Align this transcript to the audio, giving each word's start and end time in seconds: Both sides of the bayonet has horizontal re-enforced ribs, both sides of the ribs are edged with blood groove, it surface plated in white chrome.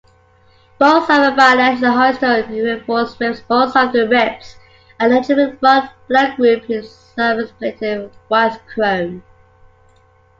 Both 0.79 1.05
sides 1.05 1.27
of 1.27 1.35
the 1.35 1.37
bayonet 1.37 1.77
has 1.77 1.79
horizontal 2.17 2.55
re-enforced 2.55 3.19
ribs, 3.19 3.41
both 3.43 3.71
sides 3.71 3.95
of 3.95 4.09
the 4.09 4.09
ribs 4.09 4.57
are 4.99 5.11
edged 5.13 5.29
with 5.29 5.59
blood 5.59 5.91
groove, 6.37 6.65
it 6.67 6.85
surface 6.85 7.51
plated 7.51 7.83
in 7.83 8.11
white 8.27 8.59
chrome. 8.73 9.21